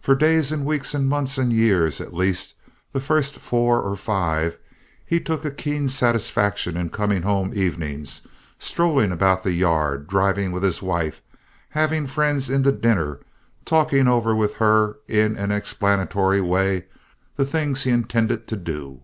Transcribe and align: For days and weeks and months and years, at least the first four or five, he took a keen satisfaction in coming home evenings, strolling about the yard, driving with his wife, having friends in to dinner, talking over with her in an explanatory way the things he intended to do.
For 0.00 0.14
days 0.14 0.50
and 0.50 0.64
weeks 0.64 0.94
and 0.94 1.06
months 1.06 1.36
and 1.36 1.52
years, 1.52 2.00
at 2.00 2.14
least 2.14 2.54
the 2.94 3.02
first 3.02 3.34
four 3.36 3.82
or 3.82 3.96
five, 3.96 4.56
he 5.04 5.20
took 5.20 5.44
a 5.44 5.50
keen 5.50 5.90
satisfaction 5.90 6.74
in 6.74 6.88
coming 6.88 7.20
home 7.20 7.52
evenings, 7.54 8.22
strolling 8.58 9.12
about 9.12 9.42
the 9.42 9.52
yard, 9.52 10.06
driving 10.06 10.52
with 10.52 10.62
his 10.62 10.80
wife, 10.80 11.20
having 11.68 12.06
friends 12.06 12.48
in 12.48 12.62
to 12.62 12.72
dinner, 12.72 13.20
talking 13.66 14.08
over 14.08 14.34
with 14.34 14.54
her 14.54 14.96
in 15.06 15.36
an 15.36 15.52
explanatory 15.52 16.40
way 16.40 16.86
the 17.36 17.44
things 17.44 17.82
he 17.82 17.90
intended 17.90 18.46
to 18.48 18.56
do. 18.56 19.02